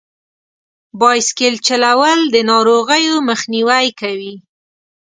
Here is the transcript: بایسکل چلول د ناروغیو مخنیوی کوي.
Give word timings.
بایسکل 0.99 1.53
چلول 1.67 2.19
د 2.33 2.35
ناروغیو 2.51 3.15
مخنیوی 3.29 3.85
کوي. 3.99 4.35